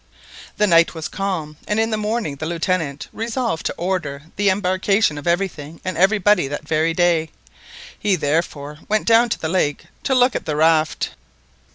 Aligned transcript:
The 0.57 0.65
night 0.65 0.95
was 0.95 1.07
calm, 1.07 1.57
and 1.67 1.79
in 1.79 1.91
the 1.91 1.95
morning 1.95 2.37
the 2.37 2.47
Lieutenant 2.47 3.07
resolved 3.13 3.67
to 3.67 3.73
order 3.77 4.23
the 4.35 4.49
embarkation 4.49 5.15
of 5.15 5.27
everything 5.27 5.79
and 5.85 5.95
everybody 5.95 6.47
that 6.47 6.67
very 6.67 6.91
day. 6.91 7.29
He, 7.99 8.15
therefore, 8.15 8.79
went 8.89 9.05
down 9.05 9.29
to 9.29 9.37
the 9.39 9.47
lake 9.47 9.83
to 10.05 10.15
look 10.15 10.35
at 10.35 10.47
the 10.47 10.55
raft. 10.55 11.11